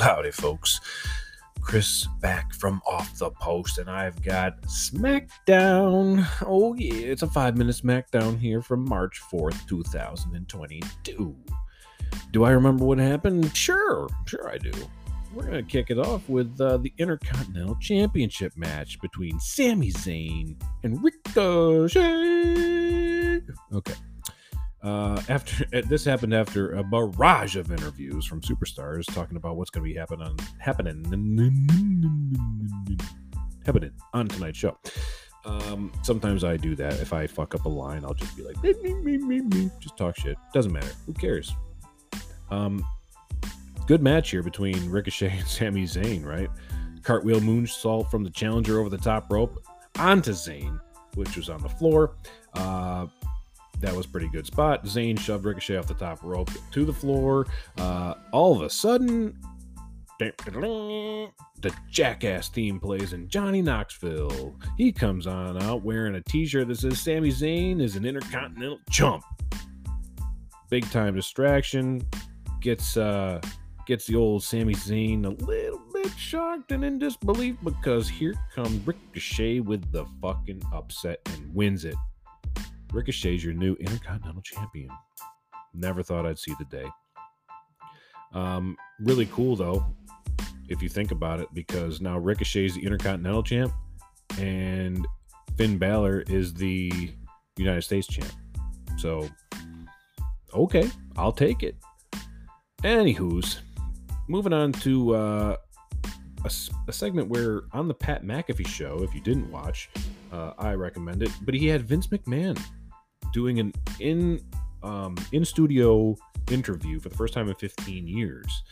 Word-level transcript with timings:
Howdy, 0.00 0.30
folks. 0.30 0.80
Kris 1.60 2.08
back 2.20 2.54
from 2.54 2.80
off 2.86 3.18
the 3.18 3.30
post, 3.32 3.76
and 3.76 3.90
I've 3.90 4.22
got 4.22 4.62
SmackDown. 4.62 6.26
Oh, 6.46 6.72
yeah, 6.74 6.94
it's 6.94 7.20
a 7.20 7.26
five 7.26 7.58
minute 7.58 7.76
SmackDown 7.76 8.38
here 8.38 8.62
from 8.62 8.88
March 8.88 9.20
4th, 9.30 9.66
2022. 9.66 11.36
Do 12.30 12.44
I 12.44 12.50
remember 12.50 12.86
what 12.86 12.96
happened? 12.98 13.54
Sure, 13.54 14.08
sure 14.24 14.48
I 14.48 14.56
do. 14.56 14.72
We're 15.34 15.44
going 15.44 15.62
to 15.64 15.70
kick 15.70 15.90
it 15.90 15.98
off 15.98 16.26
with 16.30 16.58
uh, 16.60 16.78
the 16.78 16.94
Intercontinental 16.96 17.76
Championship 17.76 18.56
match 18.56 18.98
between 19.00 19.38
Sami 19.38 19.92
Zayn 19.92 20.56
and 20.82 21.04
Ricochet. 21.04 22.02
Okay. 23.72 23.94
Uh, 24.82 25.20
after 25.28 25.64
this 25.82 26.04
happened 26.04 26.34
after 26.34 26.72
a 26.72 26.82
barrage 26.82 27.56
of 27.56 27.70
interviews 27.70 28.24
from 28.24 28.40
superstars 28.40 29.04
talking 29.14 29.36
about 29.36 29.56
what's 29.56 29.70
going 29.70 29.84
to 29.84 29.92
be 29.92 29.98
happening 29.98 30.38
happening 30.58 31.04
happening 33.64 33.92
on 34.12 34.28
tonight's 34.28 34.58
show. 34.58 34.76
Um, 35.44 35.92
sometimes 36.02 36.44
I 36.44 36.56
do 36.56 36.74
that. 36.76 36.94
If 36.94 37.12
I 37.12 37.26
fuck 37.26 37.54
up 37.54 37.64
a 37.64 37.68
line, 37.68 38.04
I'll 38.04 38.14
just 38.14 38.36
be 38.36 38.42
like, 38.42 38.62
me, 38.62 38.74
me, 39.02 39.16
me, 39.16 39.40
me, 39.40 39.70
just 39.80 39.96
talk 39.96 40.16
shit. 40.18 40.36
Doesn't 40.52 40.72
matter. 40.72 40.90
Who 41.06 41.14
cares? 41.14 41.54
Um, 42.50 42.84
good 43.86 44.02
match 44.02 44.30
here 44.30 44.42
between 44.42 44.90
Ricochet 44.90 45.38
and 45.38 45.46
Sami 45.46 45.84
Zayn, 45.84 46.24
right? 46.24 46.50
Cartwheel 47.02 47.40
moonsault 47.40 48.10
from 48.10 48.22
the 48.22 48.30
challenger 48.30 48.80
over 48.80 48.90
the 48.90 48.98
top 48.98 49.30
rope 49.32 49.64
onto 49.98 50.32
Zayn, 50.32 50.78
which 51.14 51.36
was 51.36 51.48
on 51.48 51.62
the 51.62 51.68
floor. 51.68 52.16
Uh, 52.54 53.06
that 53.80 53.94
was 53.94 54.06
pretty 54.06 54.28
good 54.28 54.46
spot. 54.46 54.84
Zayn 54.84 55.18
shoved 55.18 55.44
Ricochet 55.44 55.76
off 55.76 55.86
the 55.86 55.94
top 55.94 56.22
rope 56.22 56.50
to 56.72 56.84
the 56.84 56.92
floor. 56.92 57.46
Uh, 57.78 58.14
all 58.32 58.56
of 58.56 58.62
a 58.62 58.70
sudden, 58.70 59.38
the 60.18 61.74
Jackass 61.90 62.48
theme 62.50 62.78
plays 62.78 63.12
and 63.14 63.28
Johnny 63.28 63.62
Knoxville. 63.62 64.54
He 64.76 64.92
comes 64.92 65.26
on 65.26 65.62
out 65.62 65.82
wearing 65.82 66.14
a 66.14 66.20
t-shirt 66.22 66.68
that 66.68 66.78
says 66.78 67.00
Sami 67.00 67.30
Zayn 67.30 67.80
is 67.80 67.96
an 67.96 68.04
intercontinental 68.04 68.78
chump. 68.90 69.24
Big 70.68 70.88
time 70.90 71.14
distraction. 71.14 72.02
Gets 72.60 72.98
uh 72.98 73.40
gets 73.86 74.06
the 74.06 74.14
old 74.14 74.42
Sami 74.42 74.74
Zayn 74.74 75.24
a 75.24 75.44
little 75.44 75.80
bit 75.92 76.12
shocked 76.18 76.70
and 76.72 76.84
in 76.84 76.98
disbelief 76.98 77.56
because 77.64 78.08
here 78.08 78.34
comes 78.54 78.86
Ricochet 78.86 79.60
with 79.60 79.90
the 79.90 80.04
fucking 80.20 80.62
upset 80.72 81.20
and 81.32 81.54
wins 81.54 81.86
it. 81.86 81.96
Ricochet's 82.92 83.44
your 83.44 83.54
new 83.54 83.74
Intercontinental 83.74 84.42
Champion. 84.42 84.90
Never 85.74 86.02
thought 86.02 86.26
I'd 86.26 86.38
see 86.38 86.54
the 86.58 86.64
day. 86.64 86.88
Um, 88.32 88.76
really 89.00 89.26
cool 89.26 89.56
though, 89.56 89.84
if 90.68 90.82
you 90.82 90.88
think 90.88 91.10
about 91.10 91.40
it, 91.40 91.48
because 91.52 92.00
now 92.00 92.18
Ricochet's 92.18 92.74
the 92.74 92.84
Intercontinental 92.84 93.42
Champ, 93.42 93.72
and 94.38 95.06
Finn 95.56 95.78
Balor 95.78 96.22
is 96.28 96.54
the 96.54 97.10
United 97.56 97.82
States 97.82 98.06
Champ. 98.06 98.32
So, 98.98 99.28
okay, 100.54 100.88
I'll 101.16 101.32
take 101.32 101.62
it. 101.62 101.76
Anywho's, 102.82 103.60
moving 104.28 104.52
on 104.52 104.72
to 104.72 105.14
uh, 105.14 105.56
a, 106.44 106.50
a, 106.88 106.92
segment 106.92 107.28
where 107.28 107.62
on 107.72 107.88
the 107.88 107.94
Pat 107.94 108.24
McAfee 108.24 108.66
show, 108.66 109.02
if 109.02 109.14
you 109.14 109.20
didn't 109.20 109.50
watch, 109.50 109.90
uh, 110.32 110.52
I 110.58 110.74
recommend 110.74 111.22
it. 111.22 111.30
But 111.42 111.54
he 111.54 111.66
had 111.66 111.82
Vince 111.82 112.06
McMahon 112.06 112.58
doing 113.32 113.60
an 113.60 113.72
in 113.98 114.40
um, 114.82 115.16
in 115.32 115.44
studio 115.44 116.16
interview 116.50 116.98
for 116.98 117.08
the 117.08 117.16
first 117.16 117.34
time 117.34 117.48
in 117.48 117.54
15 117.54 118.06
years. 118.06 118.62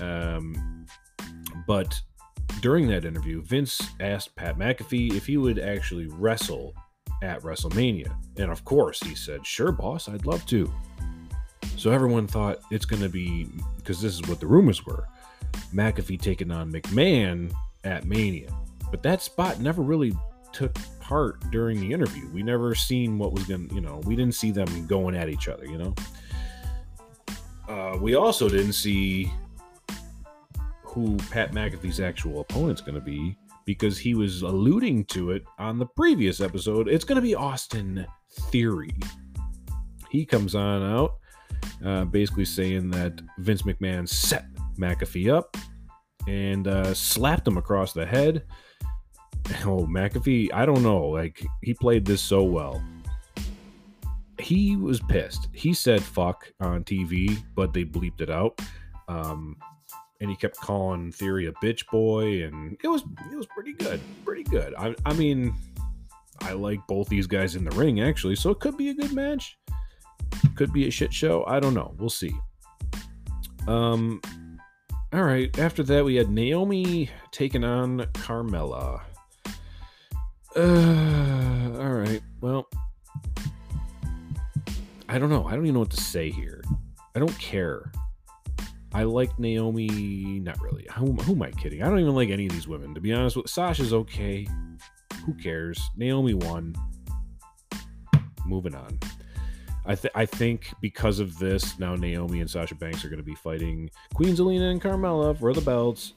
Um, 0.00 0.86
but 1.66 2.00
during 2.60 2.88
that 2.88 3.04
interview, 3.04 3.42
Vince 3.42 3.80
asked 4.00 4.34
Pat 4.36 4.58
McAfee 4.58 5.14
if 5.14 5.26
he 5.26 5.36
would 5.36 5.58
actually 5.58 6.06
wrestle 6.06 6.74
at 7.22 7.42
WrestleMania. 7.42 8.14
And 8.38 8.50
of 8.50 8.64
course, 8.64 9.00
he 9.02 9.14
said, 9.14 9.46
Sure, 9.46 9.72
boss, 9.72 10.08
I'd 10.08 10.26
love 10.26 10.44
to. 10.46 10.70
So 11.76 11.90
everyone 11.90 12.26
thought 12.26 12.58
it's 12.70 12.84
going 12.84 13.02
to 13.02 13.08
be, 13.08 13.48
because 13.76 14.00
this 14.00 14.14
is 14.14 14.22
what 14.28 14.40
the 14.40 14.46
rumors 14.46 14.84
were 14.84 15.06
McAfee 15.74 16.20
taking 16.20 16.50
on 16.50 16.70
McMahon 16.70 17.52
at 17.84 18.04
Mania. 18.04 18.50
But 18.90 19.02
that 19.02 19.22
spot 19.22 19.60
never 19.60 19.82
really 19.82 20.12
took 20.52 20.76
part 21.00 21.40
during 21.50 21.80
the 21.80 21.92
interview. 21.92 22.28
We 22.32 22.42
never 22.42 22.74
seen 22.74 23.18
what 23.18 23.32
was 23.32 23.44
going 23.44 23.68
to, 23.68 23.74
you 23.74 23.80
know, 23.80 24.00
we 24.04 24.16
didn't 24.16 24.34
see 24.34 24.50
them 24.50 24.86
going 24.86 25.16
at 25.16 25.28
each 25.28 25.48
other, 25.48 25.66
you 25.66 25.78
know. 25.78 25.94
Uh, 27.68 27.96
we 28.00 28.14
also 28.14 28.48
didn't 28.48 28.72
see 28.72 29.30
who 30.82 31.16
Pat 31.30 31.52
McAfee's 31.52 32.00
actual 32.00 32.40
opponent's 32.40 32.80
going 32.80 32.96
to 32.96 33.00
be 33.00 33.36
because 33.64 33.98
he 33.98 34.14
was 34.14 34.42
alluding 34.42 35.04
to 35.06 35.30
it 35.30 35.44
on 35.58 35.78
the 35.78 35.86
previous 35.86 36.40
episode. 36.40 36.88
It's 36.88 37.04
going 37.04 37.16
to 37.16 37.22
be 37.22 37.34
Austin 37.34 38.06
Theory. 38.50 38.94
He 40.10 40.24
comes 40.24 40.56
on 40.56 40.82
out, 40.82 41.12
uh, 41.84 42.04
basically 42.06 42.44
saying 42.44 42.90
that 42.90 43.20
Vince 43.38 43.62
McMahon 43.62 44.08
set 44.08 44.46
McAfee 44.76 45.32
up 45.32 45.56
and 46.26 46.66
uh, 46.66 46.92
slapped 46.94 47.46
him 47.46 47.56
across 47.56 47.92
the 47.92 48.04
head 48.04 48.42
oh 49.64 49.86
McAfee, 49.86 50.52
I 50.52 50.66
don't 50.66 50.82
know. 50.82 51.06
Like 51.08 51.44
he 51.62 51.74
played 51.74 52.04
this 52.04 52.20
so 52.20 52.42
well. 52.42 52.82
He 54.38 54.76
was 54.76 55.00
pissed. 55.00 55.48
He 55.52 55.74
said 55.74 56.02
"fuck" 56.02 56.50
on 56.60 56.84
TV, 56.84 57.42
but 57.54 57.72
they 57.72 57.84
bleeped 57.84 58.20
it 58.20 58.30
out. 58.30 58.60
Um, 59.08 59.56
and 60.20 60.30
he 60.30 60.36
kept 60.36 60.56
calling 60.56 61.10
Theory 61.10 61.46
a 61.46 61.52
bitch 61.52 61.86
boy, 61.90 62.44
and 62.44 62.76
it 62.82 62.88
was 62.88 63.02
it 63.32 63.36
was 63.36 63.46
pretty 63.46 63.72
good, 63.72 64.00
pretty 64.24 64.44
good. 64.44 64.74
I, 64.78 64.94
I 65.04 65.14
mean, 65.14 65.54
I 66.42 66.52
like 66.52 66.80
both 66.86 67.08
these 67.08 67.26
guys 67.26 67.56
in 67.56 67.64
the 67.64 67.76
ring 67.76 68.00
actually, 68.00 68.36
so 68.36 68.50
it 68.50 68.60
could 68.60 68.76
be 68.76 68.90
a 68.90 68.94
good 68.94 69.12
match. 69.12 69.58
Could 70.56 70.72
be 70.72 70.86
a 70.86 70.90
shit 70.90 71.12
show. 71.12 71.44
I 71.46 71.60
don't 71.60 71.74
know. 71.74 71.94
We'll 71.98 72.10
see. 72.10 72.32
Um, 73.66 74.20
all 75.12 75.22
right. 75.22 75.56
After 75.58 75.82
that, 75.84 76.04
we 76.04 76.14
had 76.14 76.30
Naomi 76.30 77.10
taking 77.32 77.64
on 77.64 78.00
Carmella. 78.12 79.00
Uh, 80.56 81.78
all 81.78 81.92
right. 81.92 82.20
Well, 82.40 82.68
I 85.08 85.18
don't 85.18 85.30
know. 85.30 85.46
I 85.46 85.52
don't 85.52 85.64
even 85.64 85.74
know 85.74 85.80
what 85.80 85.90
to 85.90 86.00
say 86.00 86.30
here. 86.30 86.62
I 87.14 87.18
don't 87.18 87.38
care. 87.38 87.92
I 88.92 89.04
like 89.04 89.38
Naomi. 89.38 90.40
Not 90.40 90.60
really. 90.60 90.86
Who, 90.96 91.12
who 91.12 91.32
am 91.32 91.42
I 91.42 91.52
kidding? 91.52 91.82
I 91.82 91.88
don't 91.88 92.00
even 92.00 92.14
like 92.14 92.30
any 92.30 92.46
of 92.46 92.52
these 92.52 92.66
women. 92.66 92.94
To 92.94 93.00
be 93.00 93.12
honest 93.12 93.36
with 93.36 93.48
Sasha's 93.48 93.92
okay. 93.92 94.46
Who 95.24 95.34
cares? 95.34 95.80
Naomi 95.96 96.34
won. 96.34 96.74
Moving 98.44 98.74
on. 98.74 98.98
I, 99.86 99.94
th- 99.94 100.12
I 100.14 100.26
think 100.26 100.72
because 100.80 101.20
of 101.20 101.38
this, 101.38 101.78
now 101.78 101.94
Naomi 101.94 102.40
and 102.40 102.50
Sasha 102.50 102.74
Banks 102.74 103.04
are 103.04 103.08
going 103.08 103.18
to 103.18 103.24
be 103.24 103.34
fighting 103.34 103.90
Queen 104.14 104.34
Zelina 104.34 104.70
and 104.70 104.82
Carmella 104.82 105.38
for 105.38 105.52
the 105.52 105.60
belts 105.60 106.12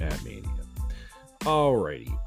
at 0.00 0.22
Mania. 0.24 0.48
Alrighty. 1.40 2.18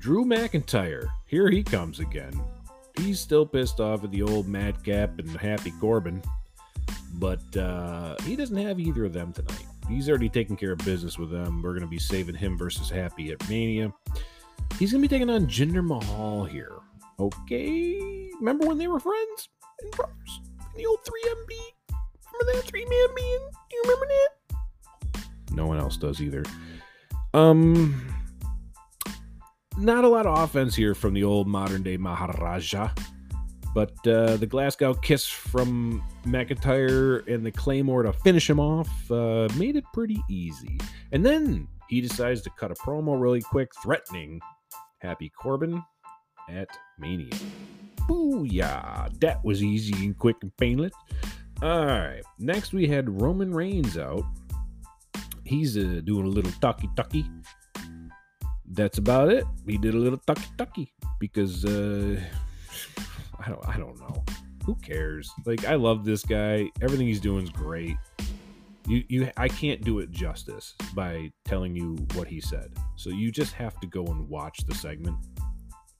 Drew 0.00 0.24
McIntyre, 0.24 1.08
here 1.26 1.50
he 1.50 1.62
comes 1.62 2.00
again. 2.00 2.32
He's 2.98 3.20
still 3.20 3.44
pissed 3.44 3.80
off 3.80 4.02
at 4.02 4.10
the 4.10 4.22
old 4.22 4.48
Madcap 4.48 5.18
and 5.18 5.28
Happy 5.36 5.72
Corbin, 5.72 6.22
but 7.14 7.54
uh, 7.54 8.16
he 8.24 8.34
doesn't 8.34 8.56
have 8.56 8.80
either 8.80 9.04
of 9.04 9.12
them 9.12 9.34
tonight. 9.34 9.66
He's 9.90 10.08
already 10.08 10.30
taken 10.30 10.56
care 10.56 10.72
of 10.72 10.78
business 10.78 11.18
with 11.18 11.30
them. 11.30 11.60
We're 11.60 11.72
going 11.72 11.82
to 11.82 11.86
be 11.86 11.98
saving 11.98 12.34
him 12.34 12.56
versus 12.56 12.88
Happy 12.88 13.30
at 13.30 13.46
Mania. 13.50 13.92
He's 14.78 14.92
going 14.92 15.02
to 15.02 15.08
be 15.08 15.14
taking 15.14 15.28
on 15.28 15.46
Jinder 15.46 15.84
Mahal 15.84 16.44
here. 16.44 16.78
Okay. 17.18 18.30
Remember 18.38 18.66
when 18.66 18.78
they 18.78 18.86
were 18.86 19.00
friends 19.00 19.50
and 19.82 19.90
brothers? 19.90 20.40
In 20.74 20.78
the 20.78 20.86
old 20.86 21.00
3MB? 21.00 21.96
Remember 22.32 22.62
that 22.62 22.70
3 22.70 22.86
man 22.86 23.08
being? 23.14 23.48
Do 23.68 23.76
you 23.76 23.82
remember 23.82 24.06
that? 24.06 25.24
No 25.52 25.66
one 25.66 25.78
else 25.78 25.98
does 25.98 26.22
either. 26.22 26.42
Um, 27.34 28.19
not 29.80 30.04
a 30.04 30.08
lot 30.08 30.26
of 30.26 30.38
offense 30.38 30.74
here 30.74 30.94
from 30.94 31.14
the 31.14 31.24
old 31.24 31.46
modern 31.46 31.82
day 31.82 31.96
Maharaja. 31.96 32.90
But 33.72 33.92
uh, 34.06 34.36
the 34.36 34.46
Glasgow 34.46 34.94
kiss 34.94 35.26
from 35.26 36.02
McIntyre 36.24 37.26
and 37.32 37.46
the 37.46 37.52
Claymore 37.52 38.02
to 38.02 38.12
finish 38.12 38.50
him 38.50 38.58
off 38.58 38.88
uh, 39.10 39.48
made 39.56 39.76
it 39.76 39.84
pretty 39.94 40.20
easy. 40.28 40.78
And 41.12 41.24
then 41.24 41.68
he 41.88 42.00
decides 42.00 42.42
to 42.42 42.50
cut 42.50 42.72
a 42.72 42.74
promo 42.74 43.20
really 43.20 43.40
quick, 43.40 43.70
threatening 43.82 44.40
Happy 44.98 45.30
Corbin 45.30 45.82
at 46.48 46.68
Mania. 46.98 47.32
Booyah! 48.08 49.18
That 49.20 49.44
was 49.44 49.62
easy 49.62 50.04
and 50.04 50.18
quick 50.18 50.36
and 50.42 50.56
painless. 50.56 50.92
All 51.62 51.86
right. 51.86 52.22
Next, 52.38 52.72
we 52.72 52.88
had 52.88 53.20
Roman 53.20 53.54
Reigns 53.54 53.96
out. 53.96 54.24
He's 55.44 55.76
uh, 55.76 56.00
doing 56.04 56.26
a 56.26 56.30
little 56.30 56.52
talky 56.60 56.88
talky 56.96 57.24
that's 58.70 58.98
about 58.98 59.28
it. 59.28 59.44
He 59.66 59.78
did 59.78 59.94
a 59.94 59.98
little 59.98 60.18
tucky 60.26 60.46
tucky 60.56 60.92
because 61.18 61.64
uh, 61.64 62.20
I 63.38 63.48
don't 63.48 63.68
I 63.68 63.76
don't 63.76 63.98
know. 63.98 64.24
Who 64.64 64.74
cares? 64.76 65.30
Like 65.46 65.64
I 65.64 65.74
love 65.74 66.04
this 66.04 66.24
guy. 66.24 66.70
Everything 66.80 67.06
he's 67.06 67.20
doing 67.20 67.44
is 67.44 67.50
great. 67.50 67.96
You 68.86 69.04
you 69.08 69.30
I 69.36 69.48
can't 69.48 69.82
do 69.82 69.98
it 69.98 70.10
justice 70.10 70.74
by 70.94 71.30
telling 71.44 71.74
you 71.74 71.96
what 72.14 72.28
he 72.28 72.40
said. 72.40 72.72
So 72.96 73.10
you 73.10 73.30
just 73.30 73.52
have 73.54 73.78
to 73.80 73.86
go 73.86 74.04
and 74.06 74.28
watch 74.28 74.64
the 74.66 74.74
segment 74.74 75.16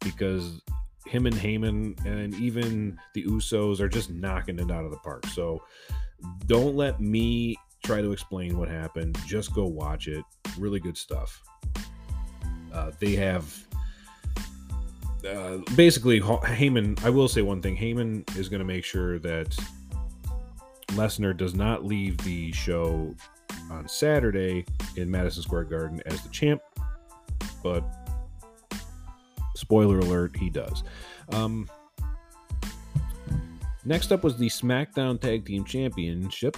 because 0.00 0.60
him 1.06 1.26
and 1.26 1.34
Heyman 1.34 2.04
and 2.04 2.34
even 2.34 2.98
the 3.14 3.24
Usos 3.24 3.80
are 3.80 3.88
just 3.88 4.10
knocking 4.10 4.58
it 4.58 4.70
out 4.70 4.84
of 4.84 4.90
the 4.90 4.98
park. 4.98 5.26
So 5.26 5.62
don't 6.46 6.76
let 6.76 7.00
me 7.00 7.56
try 7.84 8.02
to 8.02 8.12
explain 8.12 8.58
what 8.58 8.68
happened. 8.68 9.18
Just 9.26 9.54
go 9.54 9.64
watch 9.64 10.06
it. 10.06 10.24
Really 10.58 10.80
good 10.80 10.96
stuff. 10.96 11.42
Uh, 12.72 12.92
they 12.98 13.16
have 13.16 13.66
uh, 15.26 15.58
basically 15.76 16.20
Heyman. 16.20 17.02
I 17.04 17.10
will 17.10 17.28
say 17.28 17.42
one 17.42 17.60
thing: 17.60 17.76
Heyman 17.76 18.36
is 18.36 18.48
going 18.48 18.60
to 18.60 18.66
make 18.66 18.84
sure 18.84 19.18
that 19.20 19.56
Lesnar 20.88 21.36
does 21.36 21.54
not 21.54 21.84
leave 21.84 22.16
the 22.18 22.52
show 22.52 23.14
on 23.70 23.88
Saturday 23.88 24.64
in 24.96 25.10
Madison 25.10 25.42
Square 25.42 25.64
Garden 25.64 26.02
as 26.06 26.22
the 26.22 26.28
champ, 26.30 26.60
but 27.62 27.84
spoiler 29.54 29.98
alert, 30.00 30.36
he 30.36 30.50
does. 30.50 30.82
Um, 31.32 31.68
next 33.84 34.10
up 34.10 34.24
was 34.24 34.36
the 34.36 34.48
SmackDown 34.48 35.20
Tag 35.20 35.46
Team 35.46 35.64
Championship 35.64 36.56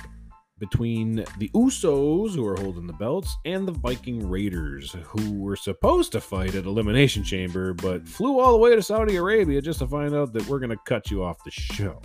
between 0.63 1.17
the 1.39 1.49
Usos, 1.57 2.37
who 2.37 2.47
are 2.47 2.55
holding 2.55 2.87
the 2.87 2.93
belts, 2.93 3.37
and 3.45 3.67
the 3.67 3.73
Viking 3.73 4.31
Raiders, 4.31 4.95
who 5.03 5.33
were 5.33 5.57
supposed 5.57 6.13
to 6.13 6.21
fight 6.21 6.55
at 6.55 6.67
Elimination 6.67 7.25
Chamber, 7.25 7.75
but 7.75 8.07
flew 8.07 8.39
all 8.39 8.53
the 8.53 8.59
way 8.59 8.77
to 8.77 8.81
Saudi 8.81 9.17
Arabia 9.17 9.61
just 9.61 9.81
to 9.81 9.89
find 9.89 10.15
out 10.15 10.33
that 10.33 10.47
we're 10.47 10.61
going 10.61 10.71
to 10.71 10.79
cut 10.87 11.11
you 11.11 11.25
off 11.25 11.43
the 11.43 11.51
show. 11.51 12.01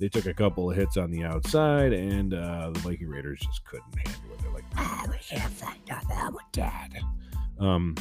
They 0.00 0.08
took 0.08 0.24
a 0.24 0.32
couple 0.32 0.70
of 0.70 0.74
hits 0.74 0.96
on 0.96 1.10
the 1.10 1.24
outside, 1.24 1.92
and 1.92 2.32
uh, 2.32 2.70
the 2.70 2.80
Viking 2.80 3.08
Raiders 3.08 3.40
just 3.40 3.62
couldn't 3.66 3.94
handle 3.94 4.32
it. 4.32 4.40
They're 4.40 4.52
like, 4.52 4.64
"Oh, 4.78 5.04
we 5.10 5.18
can't 5.18 5.52
fight 5.52 5.84
that. 5.86 6.32
We're 6.32 6.38
dead." 6.52 6.98
Um. 7.60 7.94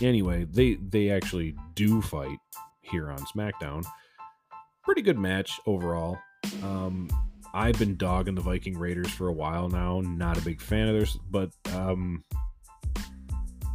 Anyway, 0.00 0.46
they 0.50 0.76
they 0.76 1.10
actually 1.10 1.54
do 1.74 2.00
fight 2.00 2.38
here 2.80 3.10
on 3.10 3.18
SmackDown. 3.18 3.84
Pretty 4.82 5.02
good 5.02 5.18
match 5.18 5.60
overall. 5.66 6.18
Um, 6.62 7.10
I've 7.52 7.78
been 7.78 7.96
dogging 7.96 8.34
the 8.34 8.40
Viking 8.40 8.78
Raiders 8.78 9.10
for 9.10 9.28
a 9.28 9.32
while 9.32 9.68
now. 9.68 10.00
Not 10.00 10.38
a 10.38 10.42
big 10.42 10.60
fan 10.60 10.88
of 10.88 10.94
theirs, 10.94 11.18
but 11.30 11.50
um, 11.74 12.24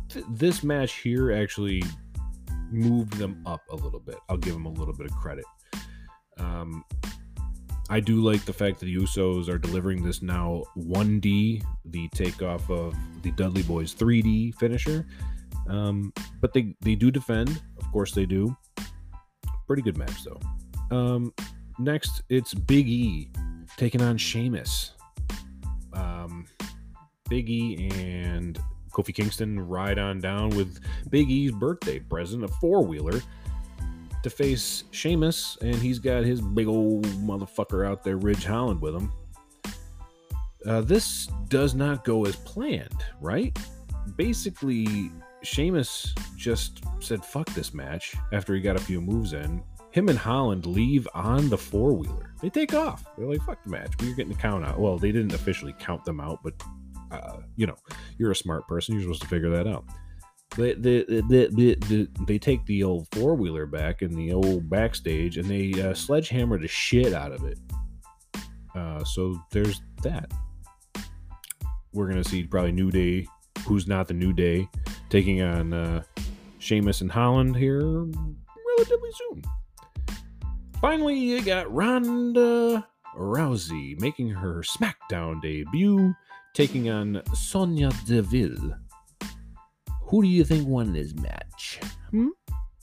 th- 0.10 0.25
this 0.30 0.63
match 0.63 0.94
here 1.00 1.31
actually 1.31 1.83
moved 2.72 3.13
them 3.13 3.42
up 3.45 3.62
a 3.69 3.75
little 3.75 4.00
bit. 4.00 4.16
I'll 4.30 4.38
give 4.38 4.54
them 4.54 4.66
a 4.66 4.72
little 4.72 4.94
bit 4.94 5.07
of 5.07 5.16
credit. 5.16 5.45
Um, 6.38 6.83
I 7.89 8.00
do 8.00 8.22
like 8.22 8.45
the 8.45 8.54
fact 8.54 8.80
that 8.80 8.88
the 8.88 8.95
Usos 8.95 9.48
are 9.48 9.57
delivering 9.57 10.04
this 10.04 10.21
now 10.21 10.63
1D, 10.78 11.63
the 11.86 12.07
takeoff 12.10 12.69
of 12.69 12.95
the 13.21 13.31
Dudley 13.31 13.63
Boys 13.63 13.94
3D 13.94 14.56
finisher. 14.56 15.06
Um, 15.68 16.13
but 16.42 16.54
they, 16.54 16.75
they 16.81 16.95
do 16.95 17.12
defend. 17.12 17.62
Of 17.78 17.92
course, 17.92 18.12
they 18.12 18.25
do. 18.25 18.56
Pretty 19.68 19.81
good 19.81 19.98
match, 19.98 20.24
though. 20.24 20.95
Um, 20.95 21.33
next, 21.78 22.24
it's 22.30 22.54
Big 22.54 22.88
E 22.88 23.31
taking 23.77 24.01
on 24.01 24.17
Sheamus. 24.17 24.91
Um, 25.94 26.45
Big 27.29 27.50
E 27.50 27.89
and 27.95 28.59
Kofi 28.91 29.13
Kingston 29.13 29.59
ride 29.59 30.00
on 30.00 30.19
down 30.19 30.50
with 30.50 30.79
Big 31.09 31.29
E's 31.29 31.51
birthday 31.51 32.00
present, 32.00 32.44
a 32.44 32.47
four 32.47 32.85
wheeler, 32.85 33.21
to 34.23 34.29
face 34.29 34.85
Sheamus, 34.91 35.57
and 35.62 35.75
he's 35.75 36.00
got 36.00 36.23
his 36.23 36.41
big 36.41 36.67
old 36.67 37.06
motherfucker 37.06 37.88
out 37.88 38.03
there, 38.03 38.17
Ridge 38.17 38.45
Holland, 38.45 38.81
with 38.81 38.95
him. 38.95 39.12
Uh, 40.65 40.81
this 40.81 41.27
does 41.47 41.75
not 41.75 42.03
go 42.03 42.25
as 42.25 42.35
planned, 42.38 43.03
right? 43.21 43.57
Basically, 44.15 45.11
Sheamus 45.44 46.15
just 46.35 46.83
said, 47.00 47.23
fuck 47.23 47.47
this 47.53 47.73
match 47.73 48.15
after 48.33 48.56
he 48.56 48.61
got 48.61 48.75
a 48.75 48.81
few 48.81 49.00
moves 49.00 49.33
in. 49.33 49.61
Him 49.95 50.09
and 50.09 50.19
Holland 50.19 50.65
leave 50.65 51.07
on 51.13 51.47
the 51.47 51.57
four 51.57 51.94
wheeler 51.94 52.33
they 52.42 52.50
take 52.50 52.74
off. 52.74 53.06
They're 53.18 53.27
like, 53.27 53.42
fuck 53.44 53.63
the 53.63 53.69
match. 53.69 53.94
We're 54.01 54.13
getting 54.13 54.33
the 54.33 54.38
count 54.38 54.65
out. 54.65 54.77
Well, 54.77 54.97
they 54.97 55.13
didn't 55.13 55.31
officially 55.31 55.74
count 55.80 56.03
them 56.03 56.19
out, 56.19 56.39
but 56.44 56.53
uh, 57.12 57.38
you 57.56 57.65
know, 57.65 57.77
you're 58.18 58.31
a 58.31 58.36
smart 58.36 58.68
person. 58.68 58.94
You're 58.94 59.03
supposed 59.03 59.21
to 59.21 59.30
figure 59.30 59.50
that 59.51 59.68
out. 59.68 59.86
They, 60.57 60.74
they, 60.74 61.06
they, 61.30 61.75
they, 61.75 62.07
they 62.27 62.38
take 62.38 62.65
the 62.65 62.83
old 62.83 63.07
four 63.13 63.36
wheeler 63.36 63.65
back 63.65 64.01
in 64.01 64.13
the 64.13 64.33
old 64.33 64.69
backstage 64.69 65.38
and 65.38 65.47
they 65.47 65.81
uh, 65.81 65.94
sledgehammer 65.94 66.59
the 66.59 66.68
shit 66.68 67.13
out 67.13 67.31
of 67.31 67.45
it. 67.45 67.57
Uh, 68.75 69.01
so 69.06 69.42
there's 69.51 69.81
that. 70.03 70.30
We're 71.94 72.09
gonna 72.09 72.25
see 72.25 72.44
probably 72.44 72.74
New 72.74 72.92
Day, 72.92 73.27
who's 73.65 73.88
not 73.88 74.09
the 74.09 74.13
New 74.13 74.33
Day, 74.33 74.68
taking 75.09 75.42
on 75.42 75.71
uh, 75.71 76.03
Sheamus 76.59 77.00
and 77.00 77.12
Holland 77.12 77.56
here 77.56 77.80
relatively 77.80 79.12
soon. 79.13 79.42
Finally, 80.85 81.17
you 81.17 81.41
got 81.41 81.73
Ronda 81.73 82.87
Rousey 83.17 83.99
making 83.99 84.29
her 84.29 84.61
SmackDown 84.61 85.41
debut, 85.41 86.13
taking 86.53 86.91
on 86.91 87.23
Sonya 87.33 87.89
Deville. 88.05 88.75
Who 90.03 90.21
do 90.21 90.27
you 90.27 90.43
think 90.43 90.67
won 90.67 90.93
this 90.93 91.15
match? 91.15 91.79
Hmm? 92.11 92.27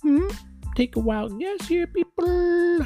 Hmm? 0.00 0.26
Take 0.74 0.96
a 0.96 0.98
wild 0.98 1.38
guess 1.38 1.68
here, 1.68 1.86
people. 1.86 2.84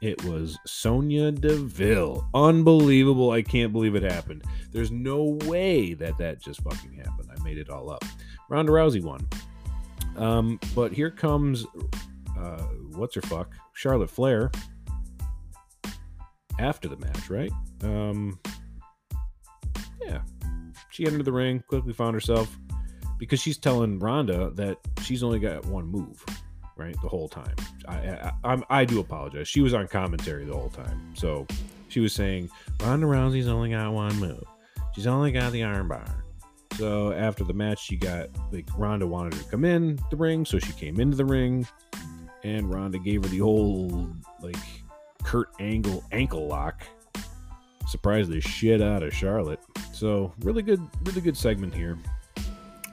It 0.00 0.24
was 0.24 0.58
Sonya 0.66 1.32
Deville. 1.32 2.26
Unbelievable. 2.32 3.32
I 3.32 3.42
can't 3.42 3.70
believe 3.70 3.96
it 3.96 4.02
happened. 4.02 4.44
There's 4.72 4.90
no 4.90 5.38
way 5.44 5.92
that 5.92 6.16
that 6.16 6.40
just 6.40 6.62
fucking 6.62 6.94
happened. 6.94 7.28
I 7.38 7.42
made 7.44 7.58
it 7.58 7.68
all 7.68 7.90
up. 7.90 8.02
Ronda 8.48 8.72
Rousey 8.72 9.02
won. 9.02 9.28
Um, 10.16 10.58
but 10.74 10.90
here 10.90 11.10
comes 11.10 11.66
uh, 12.40 12.62
what's 12.94 13.14
her 13.14 13.22
fuck, 13.22 13.54
Charlotte 13.74 14.10
Flair, 14.10 14.50
after 16.58 16.88
the 16.88 16.96
match, 16.96 17.30
right? 17.30 17.52
Um, 17.82 18.38
yeah, 20.02 20.22
she 20.90 21.06
entered 21.06 21.24
the 21.24 21.32
ring, 21.32 21.62
quickly 21.68 21.92
found 21.92 22.14
herself 22.14 22.56
because 23.18 23.40
she's 23.40 23.58
telling 23.58 23.98
Ronda 23.98 24.50
that 24.54 24.78
she's 25.02 25.22
only 25.22 25.38
got 25.38 25.64
one 25.66 25.86
move, 25.86 26.24
right? 26.76 26.96
The 27.02 27.08
whole 27.08 27.28
time. 27.28 27.54
I, 27.88 28.32
I, 28.44 28.62
I, 28.70 28.84
do 28.84 29.00
apologize. 29.00 29.48
She 29.48 29.60
was 29.60 29.74
on 29.74 29.88
commentary 29.88 30.44
the 30.44 30.54
whole 30.54 30.70
time, 30.70 31.12
so 31.14 31.46
she 31.88 32.00
was 32.00 32.12
saying 32.12 32.50
Ronda 32.82 33.06
Rousey's 33.06 33.48
only 33.48 33.70
got 33.70 33.92
one 33.92 34.16
move. 34.16 34.44
She's 34.94 35.06
only 35.06 35.32
got 35.32 35.52
the 35.52 35.60
armbar. 35.60 36.22
So 36.76 37.12
after 37.12 37.44
the 37.44 37.52
match, 37.52 37.84
she 37.84 37.96
got 37.96 38.28
like 38.52 38.66
Ronda 38.76 39.06
wanted 39.06 39.34
her 39.34 39.42
to 39.42 39.50
come 39.50 39.64
in 39.64 39.98
the 40.10 40.16
ring, 40.16 40.44
so 40.44 40.58
she 40.58 40.72
came 40.72 41.00
into 41.00 41.16
the 41.16 41.24
ring 41.24 41.66
and 42.44 42.72
Ronda 42.72 42.98
gave 42.98 43.22
her 43.22 43.28
the 43.28 43.40
old 43.40 44.14
like 44.40 44.56
Kurt 45.22 45.48
Angle 45.60 46.04
ankle 46.12 46.46
lock. 46.46 46.82
Surprised 47.88 48.30
the 48.30 48.40
shit 48.40 48.80
out 48.80 49.02
of 49.02 49.12
Charlotte. 49.12 49.60
So 49.92 50.32
really 50.40 50.62
good, 50.62 50.80
really 51.04 51.20
good 51.20 51.36
segment 51.36 51.74
here. 51.74 51.98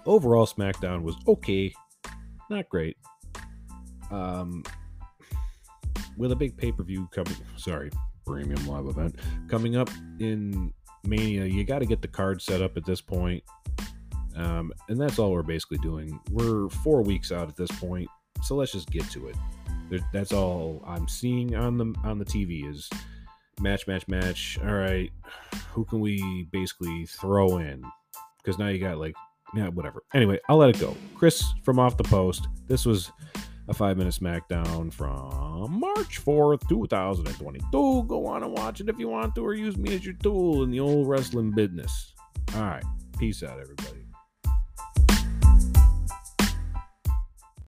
Overall, 0.06 0.46
SmackDown 0.46 1.04
was 1.04 1.16
okay, 1.28 1.74
not 2.50 2.68
great. 2.70 2.98
Um, 4.10 4.64
with 6.18 6.32
a 6.32 6.36
big 6.36 6.58
pay 6.58 6.72
per 6.72 6.84
view 6.84 7.08
coming, 7.12 7.36
sorry, 7.58 7.92
premium 8.26 8.66
live 8.68 8.88
event 8.88 9.16
coming 9.48 9.76
up 9.76 9.90
in 10.20 10.74
Mania, 11.04 11.46
you 11.46 11.64
got 11.64 11.80
to 11.80 11.86
get 11.86 12.02
the 12.02 12.08
card 12.08 12.42
set 12.42 12.62
up 12.62 12.78
at 12.78 12.86
this 12.86 13.02
point. 13.02 13.44
Um, 14.36 14.72
and 14.90 15.00
that's 15.00 15.18
all 15.20 15.32
we're 15.32 15.44
basically 15.44 15.80
doing. 15.80 16.20
We're 16.32 16.70
four 16.70 17.02
weeks 17.02 17.32
out 17.32 17.50
at 17.50 17.56
this 17.56 17.72
point. 17.72 18.08
So 18.44 18.56
let's 18.56 18.72
just 18.72 18.90
get 18.90 19.10
to 19.12 19.28
it. 19.28 19.36
There, 19.90 20.00
that's 20.12 20.34
all 20.34 20.84
I'm 20.86 21.08
seeing 21.08 21.56
on 21.56 21.78
the 21.78 21.94
on 22.04 22.20
the 22.20 22.26
TV 22.26 22.70
is 22.70 22.90
match, 23.62 23.88
match, 23.88 24.08
match. 24.08 24.60
All 24.64 24.74
right, 24.74 25.12
who 25.72 25.86
can 25.86 26.00
we 26.00 26.48
basically 26.52 27.06
throw 27.06 27.58
in? 27.58 27.84
Because 28.44 28.60
now 28.60 28.68
you 28.68 28.80
got 28.80 28.98
like, 28.98 29.16
yeah, 29.56 29.70
whatever. 29.70 30.04
Anyway, 30.14 30.40
I'll 30.50 30.58
let 30.58 30.70
it 30.70 30.80
go. 30.80 30.96
Kris 31.16 31.44
from 31.64 31.80
Off 31.80 31.98
the 31.98 32.04
Post. 32.04 32.48
This 32.68 32.86
was 32.86 33.12
a 33.68 33.74
five 33.74 33.98
minute 33.98 34.14
SmackDown 34.14 34.94
from 34.94 35.80
March 35.80 36.24
4th, 36.24 36.68
2022. 36.70 38.04
Go 38.04 38.26
on 38.26 38.44
and 38.44 38.54
watch 38.54 38.80
it 38.82 38.90
if 38.90 38.98
you 39.00 39.10
want 39.10 39.36
to, 39.36 39.42
or 39.42 39.54
use 39.54 39.78
me 39.78 39.96
as 39.96 40.06
your 40.06 40.16
tool 40.16 40.64
in 40.64 40.72
the 40.72 40.80
old 40.80 41.08
wrestling 41.08 41.52
business. 41.52 42.14
All 42.56 42.62
right. 42.62 42.84
Peace 43.18 43.44
out, 43.44 43.60
everybody. 43.60 43.97